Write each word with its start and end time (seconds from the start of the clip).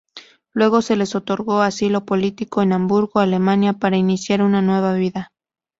Luego 0.53 0.81
se 0.81 0.95
les 0.95 1.13
otorgó 1.13 1.61
asilo 1.61 2.05
político 2.05 2.63
en 2.63 2.73
Hamburgo, 2.73 3.19
Alemania, 3.19 3.73
para 3.73 3.97
iniciar 3.97 4.41
una 4.41 4.59
nueva 4.59 4.95
vida. 4.95 5.31